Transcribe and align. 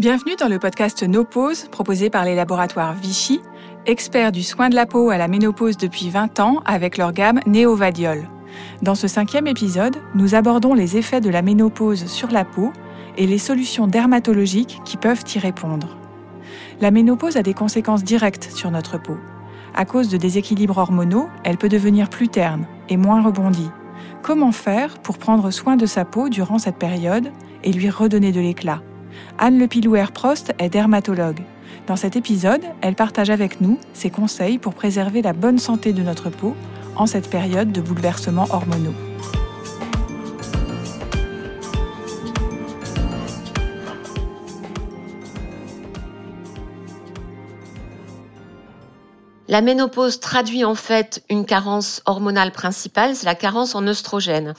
Bienvenue 0.00 0.34
dans 0.34 0.48
le 0.48 0.58
podcast 0.58 1.02
No 1.02 1.24
Pause 1.24 1.68
proposé 1.70 2.08
par 2.08 2.24
les 2.24 2.34
laboratoires 2.34 2.94
Vichy, 2.94 3.42
experts 3.84 4.32
du 4.32 4.42
soin 4.42 4.70
de 4.70 4.74
la 4.74 4.86
peau 4.86 5.10
à 5.10 5.18
la 5.18 5.28
ménopause 5.28 5.76
depuis 5.76 6.08
20 6.08 6.40
ans 6.40 6.62
avec 6.64 6.96
leur 6.96 7.12
gamme 7.12 7.40
Néovadiol. 7.44 8.26
Dans 8.80 8.94
ce 8.94 9.08
cinquième 9.08 9.46
épisode, 9.46 9.98
nous 10.14 10.34
abordons 10.34 10.72
les 10.72 10.96
effets 10.96 11.20
de 11.20 11.28
la 11.28 11.42
ménopause 11.42 12.06
sur 12.06 12.30
la 12.30 12.46
peau 12.46 12.72
et 13.18 13.26
les 13.26 13.36
solutions 13.36 13.86
dermatologiques 13.86 14.80
qui 14.86 14.96
peuvent 14.96 15.22
y 15.34 15.38
répondre. 15.38 15.98
La 16.80 16.90
ménopause 16.90 17.36
a 17.36 17.42
des 17.42 17.52
conséquences 17.52 18.02
directes 18.02 18.48
sur 18.54 18.70
notre 18.70 18.96
peau. 18.96 19.18
À 19.74 19.84
cause 19.84 20.08
de 20.08 20.16
déséquilibres 20.16 20.78
hormonaux, 20.78 21.28
elle 21.44 21.58
peut 21.58 21.68
devenir 21.68 22.08
plus 22.08 22.28
terne 22.28 22.66
et 22.88 22.96
moins 22.96 23.22
rebondie. 23.22 23.68
Comment 24.22 24.52
faire 24.52 24.98
pour 25.00 25.18
prendre 25.18 25.50
soin 25.50 25.76
de 25.76 25.84
sa 25.84 26.06
peau 26.06 26.30
durant 26.30 26.56
cette 26.56 26.78
période 26.78 27.30
et 27.64 27.70
lui 27.70 27.90
redonner 27.90 28.32
de 28.32 28.40
l'éclat? 28.40 28.80
Anne 29.38 29.58
Lepilouer-Prost 29.58 30.52
est 30.58 30.68
dermatologue. 30.68 31.40
Dans 31.86 31.96
cet 31.96 32.16
épisode, 32.16 32.62
elle 32.82 32.94
partage 32.94 33.30
avec 33.30 33.60
nous 33.60 33.78
ses 33.92 34.10
conseils 34.10 34.58
pour 34.58 34.74
préserver 34.74 35.22
la 35.22 35.32
bonne 35.32 35.58
santé 35.58 35.92
de 35.92 36.02
notre 36.02 36.30
peau 36.30 36.54
en 36.96 37.06
cette 37.06 37.30
période 37.30 37.72
de 37.72 37.80
bouleversements 37.80 38.46
hormonaux. 38.50 38.94
La 49.50 49.62
ménopause 49.62 50.20
traduit 50.20 50.64
en 50.64 50.76
fait 50.76 51.24
une 51.28 51.44
carence 51.44 52.02
hormonale 52.06 52.52
principale, 52.52 53.16
c'est 53.16 53.26
la 53.26 53.34
carence 53.34 53.74
en 53.74 53.84
œstrogènes. 53.88 54.54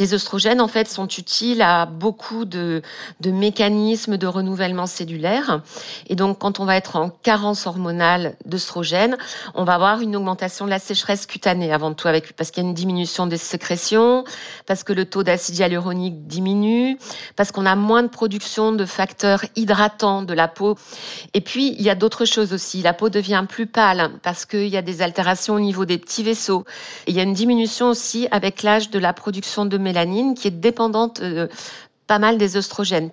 Les 0.00 0.12
œstrogènes 0.12 0.60
en 0.60 0.66
fait 0.66 0.88
sont 0.88 1.06
utiles 1.06 1.62
à 1.62 1.86
beaucoup 1.86 2.44
de, 2.44 2.82
mécanismes 3.24 4.16
de 4.16 4.26
renouvellement 4.26 4.88
cellulaire. 4.88 5.62
Et 6.08 6.16
donc 6.16 6.40
quand 6.40 6.58
on 6.58 6.64
va 6.64 6.74
être 6.74 6.96
en 6.96 7.10
carence 7.10 7.68
hormonale 7.68 8.34
d'œstrogènes, 8.44 9.16
on 9.54 9.62
va 9.62 9.74
avoir 9.74 10.00
une 10.00 10.16
augmentation 10.16 10.64
de 10.64 10.70
la 10.70 10.80
sécheresse 10.80 11.26
cutanée 11.26 11.72
avant 11.72 11.94
tout, 11.94 12.08
avec, 12.08 12.32
parce 12.32 12.50
qu'il 12.50 12.64
y 12.64 12.66
a 12.66 12.68
une 12.68 12.74
diminution 12.74 13.28
des 13.28 13.36
sécrétions, 13.36 14.24
parce 14.66 14.82
que 14.82 14.92
le 14.92 15.04
taux 15.04 15.22
d'acide 15.22 15.58
hyaluronique 15.58 16.26
diminue, 16.26 16.98
parce 17.36 17.52
qu'on 17.52 17.66
a 17.66 17.76
moins 17.76 18.02
de 18.02 18.08
production 18.08 18.72
de 18.72 18.84
facteurs 18.84 19.44
hydratants 19.54 20.22
de 20.22 20.34
la 20.34 20.48
peau. 20.48 20.76
Et 21.34 21.40
puis 21.40 21.76
il 21.78 21.82
y 21.82 21.90
a 21.90 21.94
d'autres 21.94 22.24
choses 22.24 22.52
aussi. 22.52 22.82
La 22.82 22.94
peau 22.94 23.10
devient 23.10 23.44
plus 23.48 23.68
pâle 23.68 24.10
parce 24.24 24.46
qu'il 24.46 24.68
y 24.68 24.76
a 24.76 24.82
des 24.82 25.02
altérations 25.02 25.54
au 25.54 25.60
niveau 25.60 25.84
des 25.84 25.98
petits 25.98 26.22
vaisseaux. 26.22 26.64
il 27.06 27.14
y 27.14 27.20
a 27.20 27.22
une 27.22 27.34
diminution 27.34 27.90
aussi 27.90 28.26
avec 28.30 28.62
l'âge 28.62 28.90
de 28.90 28.98
la 28.98 29.12
production 29.12 29.66
de 29.66 29.78
mélanine 29.78 30.34
qui 30.34 30.48
est 30.48 30.58
dépendante 30.58 31.20
euh, 31.20 31.46
pas 32.06 32.18
mal 32.18 32.38
des 32.38 32.56
oestrogènes. 32.56 33.10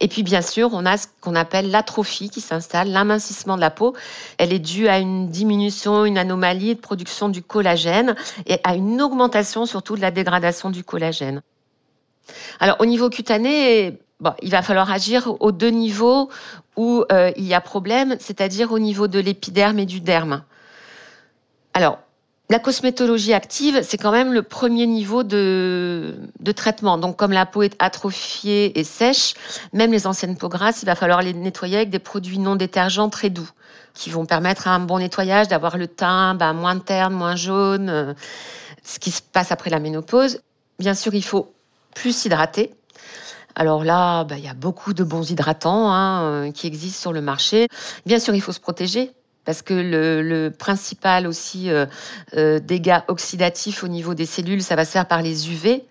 Et 0.00 0.08
puis 0.08 0.22
bien 0.22 0.42
sûr, 0.42 0.70
on 0.72 0.86
a 0.86 0.96
ce 0.96 1.06
qu'on 1.20 1.34
appelle 1.34 1.70
l'atrophie 1.70 2.30
qui 2.30 2.40
s'installe, 2.40 2.90
l'amincissement 2.90 3.56
de 3.56 3.60
la 3.60 3.70
peau. 3.70 3.94
Elle 4.38 4.52
est 4.52 4.58
due 4.60 4.88
à 4.88 4.98
une 4.98 5.28
diminution, 5.28 6.04
une 6.04 6.18
anomalie 6.18 6.74
de 6.74 6.80
production 6.80 7.28
du 7.28 7.42
collagène 7.42 8.14
et 8.46 8.58
à 8.64 8.74
une 8.74 9.02
augmentation 9.02 9.66
surtout 9.66 9.96
de 9.96 10.00
la 10.00 10.10
dégradation 10.10 10.70
du 10.70 10.84
collagène. 10.84 11.42
Alors 12.60 12.76
au 12.80 12.86
niveau 12.86 13.10
cutané, 13.10 13.98
il 14.42 14.50
va 14.50 14.62
falloir 14.62 14.90
agir 14.90 15.34
aux 15.40 15.52
deux 15.52 15.70
niveaux 15.70 16.30
où 16.76 17.04
euh, 17.12 17.30
il 17.36 17.44
y 17.44 17.54
a 17.54 17.60
problème, 17.60 18.16
c'est-à-dire 18.18 18.72
au 18.72 18.78
niveau 18.78 19.08
de 19.08 19.18
l'épiderme 19.18 19.78
et 19.78 19.86
du 19.86 20.00
derme. 20.00 20.42
Alors, 21.72 21.98
la 22.50 22.58
cosmétologie 22.58 23.32
active, 23.32 23.80
c'est 23.82 23.96
quand 23.96 24.12
même 24.12 24.34
le 24.34 24.42
premier 24.42 24.86
niveau 24.86 25.22
de, 25.22 26.14
traitement. 26.54 26.98
Donc, 26.98 27.16
comme 27.16 27.32
la 27.32 27.46
peau 27.46 27.62
est 27.62 27.74
atrophiée 27.78 28.78
et 28.78 28.84
sèche, 28.84 29.34
même 29.72 29.90
les 29.90 30.06
anciennes 30.06 30.36
peaux 30.36 30.50
grasses, 30.50 30.82
il 30.82 30.86
va 30.86 30.94
falloir 30.94 31.22
les 31.22 31.32
nettoyer 31.32 31.76
avec 31.76 31.90
des 31.90 31.98
produits 31.98 32.38
non 32.38 32.54
détergents 32.54 33.08
très 33.08 33.30
doux, 33.30 33.48
qui 33.94 34.10
vont 34.10 34.26
permettre 34.26 34.68
un 34.68 34.78
bon 34.78 34.98
nettoyage, 34.98 35.48
d'avoir 35.48 35.78
le 35.78 35.86
teint 35.86 36.34
ben, 36.34 36.52
moins 36.52 36.78
terne, 36.78 37.14
moins 37.14 37.34
jaune, 37.34 37.88
euh, 37.88 38.14
ce 38.82 38.98
qui 38.98 39.10
se 39.10 39.22
passe 39.22 39.50
après 39.50 39.70
la 39.70 39.78
ménopause. 39.78 40.40
Bien 40.78 40.94
sûr, 40.94 41.14
il 41.14 41.24
faut 41.24 41.50
plus 41.94 42.14
s'hydrater. 42.14 42.74
Alors 43.56 43.84
là, 43.84 44.24
bah, 44.24 44.36
il 44.36 44.44
y 44.44 44.48
a 44.48 44.54
beaucoup 44.54 44.94
de 44.94 45.04
bons 45.04 45.30
hydratants 45.30 45.92
hein, 45.92 46.22
euh, 46.24 46.52
qui 46.52 46.66
existent 46.66 47.00
sur 47.00 47.12
le 47.12 47.20
marché. 47.20 47.68
Bien 48.04 48.18
sûr, 48.18 48.34
il 48.34 48.40
faut 48.40 48.52
se 48.52 48.60
protéger 48.60 49.12
parce 49.44 49.62
que 49.62 49.74
le, 49.74 50.50
principal 50.50 51.26
aussi 51.26 51.70
euh, 51.70 51.86
euh, 52.36 52.58
dégât 52.58 53.04
oxydatif 53.08 53.84
au 53.84 53.88
niveau 53.88 54.14
des 54.14 54.26
cellules, 54.26 54.62
ça 54.62 54.74
va 54.74 54.84
se 54.84 54.92
faire 54.92 55.06
par 55.06 55.22
les 55.22 55.50
UV. 55.50 55.84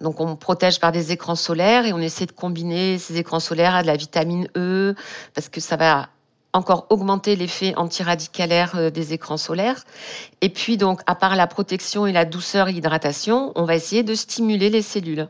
Donc 0.00 0.20
on 0.20 0.36
protège 0.36 0.80
par 0.80 0.90
des 0.90 1.12
écrans 1.12 1.36
solaires 1.36 1.86
et 1.86 1.92
on 1.92 1.98
essaie 1.98 2.26
de 2.26 2.32
combiner 2.32 2.98
ces 2.98 3.16
écrans 3.18 3.40
solaires 3.40 3.74
à 3.74 3.82
de 3.82 3.86
la 3.86 3.96
vitamine 3.96 4.48
E 4.56 4.94
parce 5.34 5.48
que 5.48 5.60
ça 5.60 5.76
va 5.76 6.08
encore 6.52 6.86
augmenter 6.90 7.36
l'effet 7.36 7.74
antiradicalaire 7.76 8.92
des 8.92 9.12
écrans 9.12 9.36
solaires. 9.36 9.82
Et 10.40 10.48
puis 10.48 10.76
donc, 10.76 11.00
à 11.06 11.14
part 11.14 11.34
la 11.34 11.46
protection 11.46 12.06
et 12.06 12.12
la 12.12 12.24
douceur 12.24 12.68
et 12.68 12.72
l'hydratation, 12.72 13.52
on 13.56 13.64
va 13.64 13.74
essayer 13.74 14.02
de 14.02 14.14
stimuler 14.14 14.70
les 14.70 14.82
cellules. 14.82 15.28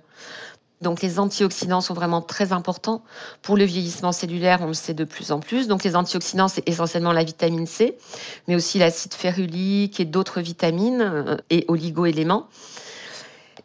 Donc 0.84 1.02
les 1.02 1.18
antioxydants 1.18 1.80
sont 1.80 1.94
vraiment 1.94 2.22
très 2.22 2.52
importants 2.52 3.02
pour 3.42 3.56
le 3.56 3.64
vieillissement 3.64 4.12
cellulaire, 4.12 4.60
on 4.62 4.68
le 4.68 4.74
sait 4.74 4.94
de 4.94 5.02
plus 5.02 5.32
en 5.32 5.40
plus. 5.40 5.66
Donc 5.66 5.82
les 5.82 5.96
antioxydants, 5.96 6.46
c'est 6.46 6.68
essentiellement 6.68 7.12
la 7.12 7.24
vitamine 7.24 7.66
C, 7.66 7.98
mais 8.46 8.54
aussi 8.54 8.78
l'acide 8.78 9.14
férulique 9.14 9.98
et 9.98 10.04
d'autres 10.04 10.40
vitamines 10.40 11.00
euh, 11.02 11.36
et 11.50 11.64
oligo-éléments. 11.66 12.46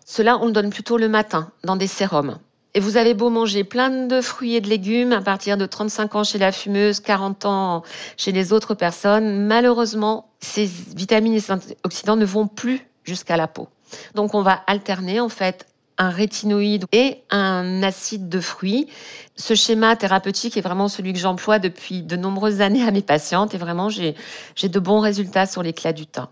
Cela, 0.06 0.40
on 0.40 0.48
le 0.48 0.52
donne 0.52 0.72
plutôt 0.72 0.98
le 0.98 1.08
matin 1.08 1.52
dans 1.64 1.76
des 1.76 1.86
sérums. 1.86 2.40
Et 2.74 2.80
vous 2.80 2.98
avez 2.98 3.14
beau 3.14 3.30
manger 3.30 3.64
plein 3.64 4.08
de 4.08 4.22
fruits 4.22 4.56
et 4.56 4.62
de 4.62 4.70
légumes 4.70 5.12
à 5.12 5.22
partir 5.22 5.58
de 5.58 5.66
35 5.66 6.16
ans 6.16 6.24
chez 6.24 6.38
la 6.38 6.52
fumeuse, 6.52 7.00
40 7.00 7.46
ans 7.46 7.84
chez 8.16 8.32
les 8.32 8.54
autres 8.54 8.76
personnes, 8.76 9.46
malheureusement, 9.46 10.30
ces 10.40 10.66
vitamines 10.66 11.34
et 11.34 11.40
ces 11.40 11.52
antioxydants 11.52 12.16
ne 12.16 12.26
vont 12.26 12.48
plus 12.48 12.88
jusqu'à 13.04 13.38
la 13.38 13.48
peau. 13.48 13.68
Donc 14.16 14.36
on 14.36 14.42
va 14.42 14.54
alterner 14.68 15.20
en 15.20 15.30
fait 15.30 15.66
un 16.00 16.10
rétinoïde 16.10 16.86
et 16.94 17.18
un 17.30 17.84
acide 17.84 18.30
de 18.30 18.40
fruits. 18.40 18.88
Ce 19.36 19.54
schéma 19.54 19.96
thérapeutique 19.98 20.58
est 20.58 20.62
vraiment 20.62 20.88
celui 20.88 21.14
que 21.14 21.20
j'emploie 21.20 21.60
depuis 21.60 22.02
de 22.02 22.16
nombreuses 22.16 22.62
années 22.62 22.84
à 22.84 22.92
mes 22.92 23.02
patientes 23.02 23.54
et 23.54 23.58
vraiment 23.58 23.90
j'ai 23.90 24.16
de 24.64 24.80
bons 24.80 25.02
résultats 25.02 25.46
sur 25.46 25.62
l'éclat 25.62 25.94
du 25.94 26.08
teint. 26.08 26.30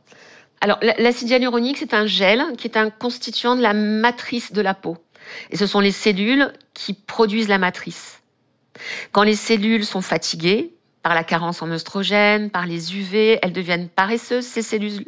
Alors 0.62 0.80
l'acide 0.82 1.30
hyaluronique, 1.30 1.78
c'est 1.78 1.94
un 1.94 2.08
gel 2.08 2.42
qui 2.58 2.68
est 2.68 2.78
un 2.78 2.90
constituant 2.90 3.56
de 3.56 3.62
la 3.62 3.74
matrice 3.74 4.54
de 4.54 4.62
la 4.62 4.74
peau. 4.74 4.98
Et 5.52 5.58
ce 5.58 5.68
sont 5.68 5.82
les 5.82 5.92
cellules 5.92 6.52
qui 6.74 6.94
produisent 6.94 7.50
la 7.50 7.58
matrice. 7.58 8.22
Quand 9.12 9.24
les 9.24 9.36
cellules 9.36 9.86
sont 9.86 10.02
fatiguées, 10.02 10.77
par 11.08 11.16
la 11.16 11.24
carence 11.24 11.62
en 11.62 11.72
oestrogène, 11.72 12.50
par 12.50 12.66
les 12.66 12.98
UV, 12.98 13.40
elles 13.42 13.54
deviennent 13.54 13.88
paresseuses, 13.88 14.44
ces 14.44 14.62
cellules. 14.62 15.06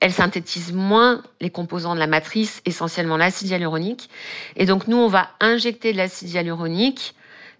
Elles 0.00 0.12
synthétisent 0.12 0.72
moins 0.72 1.24
les 1.40 1.50
composants 1.50 1.96
de 1.96 1.98
la 1.98 2.06
matrice, 2.06 2.62
essentiellement 2.66 3.16
l'acide 3.16 3.48
hyaluronique. 3.48 4.10
Et 4.54 4.64
donc, 4.64 4.86
nous, 4.86 4.96
on 4.96 5.08
va 5.08 5.30
injecter 5.40 5.90
de 5.90 5.96
l'acide 5.96 6.30
hyaluronique, 6.30 7.16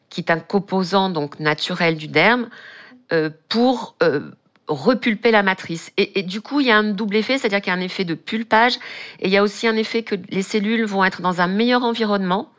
qui 0.08 0.20
est 0.20 0.30
un 0.30 0.38
composant 0.38 1.10
donc 1.10 1.40
naturel 1.40 1.96
du 1.96 2.06
derme, 2.06 2.48
euh, 3.12 3.28
pour 3.48 3.96
euh, 4.04 4.20
repulper 4.68 5.32
la 5.32 5.42
matrice. 5.42 5.90
Et, 5.96 6.20
et, 6.20 6.22
du 6.22 6.42
coup, 6.42 6.60
il 6.60 6.68
y 6.68 6.70
a 6.70 6.76
un 6.76 6.84
double 6.84 7.16
effet, 7.16 7.38
c'est-à-dire 7.38 7.60
qu'il 7.60 7.72
y 7.72 7.76
a 7.76 7.78
un 7.80 7.82
effet 7.82 8.04
de 8.04 8.14
pulpage, 8.14 8.76
et 9.18 9.26
il 9.26 9.32
y 9.32 9.36
a 9.36 9.42
aussi 9.42 9.66
un 9.66 9.74
effet 9.74 10.04
que 10.04 10.14
les 10.28 10.42
cellules 10.42 10.84
vont 10.84 11.04
être 11.04 11.22
dans 11.22 11.40
un 11.40 11.48
meilleur 11.48 11.82
environnement, 11.82 12.52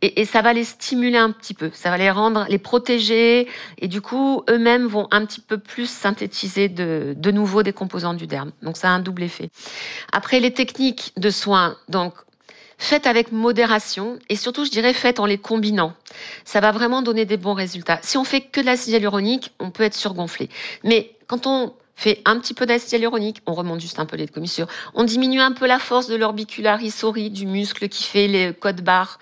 et, 0.00 0.24
ça 0.24 0.42
va 0.42 0.52
les 0.52 0.64
stimuler 0.64 1.18
un 1.18 1.32
petit 1.32 1.54
peu, 1.54 1.70
ça 1.72 1.90
va 1.90 1.98
les 1.98 2.10
rendre, 2.10 2.46
les 2.48 2.58
protéger, 2.58 3.48
et 3.78 3.88
du 3.88 4.00
coup, 4.00 4.44
eux-mêmes 4.48 4.86
vont 4.86 5.08
un 5.10 5.26
petit 5.26 5.40
peu 5.40 5.58
plus 5.58 5.90
synthétiser 5.90 6.68
de, 6.68 7.30
nouveau 7.30 7.62
des 7.62 7.72
composants 7.72 8.14
du 8.14 8.26
derme. 8.26 8.52
Donc 8.62 8.76
ça 8.76 8.88
a 8.88 8.92
un 8.92 9.00
double 9.00 9.24
effet. 9.24 9.50
Après, 10.12 10.38
les 10.38 10.52
techniques 10.52 11.12
de 11.16 11.30
soins, 11.30 11.76
donc 11.88 12.14
faites 12.78 13.08
avec 13.08 13.32
modération 13.32 14.18
et 14.28 14.36
surtout, 14.36 14.64
je 14.64 14.70
dirais, 14.70 14.92
faites 14.92 15.18
en 15.18 15.26
les 15.26 15.38
combinant. 15.38 15.94
Ça 16.44 16.60
va 16.60 16.70
vraiment 16.70 17.02
donner 17.02 17.24
des 17.24 17.36
bons 17.36 17.54
résultats. 17.54 17.98
Si 18.02 18.16
on 18.16 18.24
fait 18.24 18.40
que 18.40 18.60
de 18.60 18.66
l'acide 18.66 18.92
hyaluronique, 18.92 19.52
on 19.58 19.70
peut 19.70 19.82
être 19.82 19.94
surgonflé. 19.94 20.48
Mais 20.84 21.16
quand 21.26 21.48
on 21.48 21.74
fait 21.98 22.22
un 22.26 22.38
petit 22.38 22.54
peu 22.54 22.64
d'acide 22.64 22.92
hyaluronique, 22.92 23.42
on 23.44 23.54
remonte 23.54 23.80
juste 23.80 23.98
un 23.98 24.06
peu 24.06 24.16
les 24.16 24.28
commissures, 24.28 24.68
on 24.94 25.02
diminue 25.02 25.40
un 25.40 25.50
peu 25.50 25.66
la 25.66 25.80
force 25.80 26.06
de 26.06 26.14
l'orbicularisori, 26.14 27.30
du 27.30 27.44
muscle 27.44 27.88
qui 27.88 28.04
fait 28.04 28.28
les 28.28 28.54
codes 28.54 28.82
barres, 28.82 29.18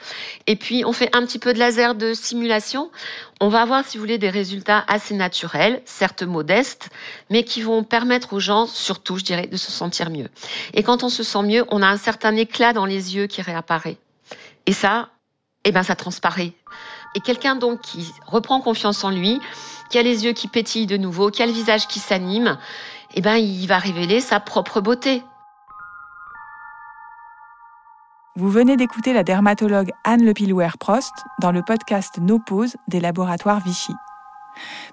et 0.46 0.56
puis 0.56 0.84
on 0.84 0.93
fait 0.93 1.08
un 1.17 1.25
petit 1.25 1.38
peu 1.38 1.55
de 1.55 1.58
laser 1.58 1.94
de 1.94 2.12
simulation. 2.12 2.90
On 3.40 3.49
va 3.49 3.62
avoir, 3.62 3.87
si 3.87 3.96
vous 3.96 4.02
voulez, 4.02 4.19
des 4.19 4.28
résultats 4.28 4.84
assez 4.88 5.14
naturels, 5.14 5.81
certes 5.87 6.23
modestes, 6.23 6.90
mais 7.31 7.44
qui 7.44 7.62
vont 7.62 7.82
permettre 7.82 8.34
aux 8.34 8.40
gens, 8.40 8.67
surtout, 8.67 9.17
je 9.17 9.25
dirais, 9.25 9.46
de 9.46 9.56
se 9.56 9.72
sentir 9.72 10.11
mieux. 10.11 10.29
Et 10.75 10.82
quand 10.82 11.02
on 11.02 11.08
se 11.08 11.22
sent 11.22 11.43
mieux, 11.44 11.64
on 11.69 11.81
a 11.81 11.87
un 11.87 11.96
certain 11.96 12.37
éclat 12.37 12.75
dans 12.75 12.87
les 12.87 13.17
yeux 13.17 13.26
qui 13.26 13.40
réapparaît. 13.40 13.96
Et 14.67 14.72
ça, 14.72 15.08
eh 15.64 15.72
ben, 15.72 15.82
ça 15.82 15.96
transparaît. 15.96 16.52
Et 17.14 17.20
quelqu'un 17.20 17.56
donc 17.56 17.81
qui 17.81 18.14
reprend 18.26 18.61
confiance 18.61 19.05
en 19.05 19.11
lui, 19.11 19.41
qui 19.91 19.99
a 19.99 20.03
les 20.03 20.25
yeux 20.25 20.32
qui 20.32 20.49
pétillent 20.49 20.87
de 20.87 20.97
nouveau, 20.97 21.31
qui 21.31 21.43
a 21.43 21.47
le 21.47 21.53
visage 21.53 21.87
qui 21.87 21.99
s'anime, 21.99 22.58
eh 23.14 23.20
ben, 23.20 23.37
il 23.37 23.67
va 23.67 23.79
révéler 23.79 24.20
sa 24.20 24.41
propre 24.41 24.81
beauté. 24.81 25.23
Vous 28.35 28.50
venez 28.50 28.76
d'écouter 28.76 29.14
la 29.14 29.23
dermatologue 29.23 29.93
Anne 30.05 30.23
Lepilouer-Prost 30.23 31.14
dans 31.41 31.53
le 31.53 31.62
podcast 31.62 32.19
No 32.20 32.38
Pause 32.38 32.76
des 32.87 33.00
laboratoires 33.00 33.61
Vichy. 33.61 33.94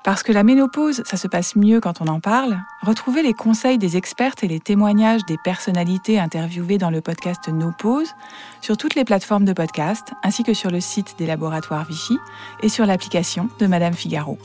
Parce 0.04 0.24
que 0.24 0.32
la 0.32 0.44
ménopause, 0.44 1.02
ça 1.06 1.18
se 1.18 1.28
passe 1.28 1.56
mieux 1.56 1.80
quand 1.80 2.02
on 2.02 2.08
en 2.08 2.20
parle, 2.20 2.60
retrouvez 2.82 3.24
les 3.24 3.34
conseils 3.34 3.78
des 3.78 3.98
expertes 3.98 4.44
et 4.44 4.48
les 4.48 4.60
témoignages 4.60 5.26
des 5.26 5.38
personnalités 5.44 6.20
interviewées 6.20 6.78
dans 6.78 6.90
le 6.90 7.02
podcast 7.02 7.48
No 7.48 7.72
Pause 7.78 8.14
sur 8.62 8.78
toutes 8.78 8.96
les 8.96 9.06
plateformes 9.06 9.46
de 9.46 9.54
podcast, 9.54 10.14
ainsi 10.24 10.44
que 10.44 10.54
sur 10.54 10.72
le 10.72 10.82
site 10.82 11.16
des 11.18 11.26
laboratoires 11.26 11.86
Vichy 11.86 12.18
et 12.62 12.70
sur 12.70 12.86
l'application 12.86 13.50
de 13.60 13.68
Madame 13.68 13.94
Figaro. 13.94 14.38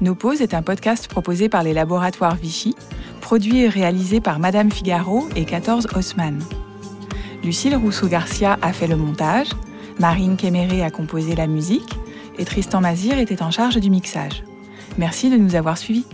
No 0.00 0.14
Pause 0.14 0.40
est 0.40 0.54
un 0.54 0.62
podcast 0.62 1.08
proposé 1.08 1.48
par 1.48 1.62
les 1.62 1.74
laboratoires 1.74 2.36
Vichy, 2.36 2.74
produit 3.20 3.60
et 3.60 3.68
réalisé 3.68 4.20
par 4.20 4.38
Madame 4.38 4.70
Figaro 4.70 5.28
et 5.36 5.44
14 5.44 5.88
Haussmann. 5.94 6.42
Lucille 7.42 7.76
Rousseau-Garcia 7.76 8.58
a 8.62 8.72
fait 8.72 8.86
le 8.86 8.96
montage, 8.96 9.48
Marine 9.98 10.36
Kéméré 10.36 10.82
a 10.82 10.90
composé 10.90 11.34
la 11.34 11.46
musique 11.46 11.98
et 12.40 12.44
Tristan 12.46 12.80
Mazir 12.80 13.18
était 13.18 13.42
en 13.42 13.50
charge 13.50 13.76
du 13.76 13.90
mixage. 13.90 14.42
Merci 14.96 15.28
de 15.28 15.36
nous 15.36 15.54
avoir 15.54 15.76
suivis. 15.76 16.06